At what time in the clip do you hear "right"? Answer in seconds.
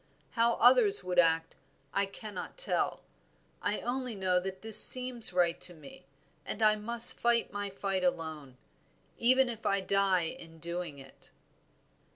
5.31-5.61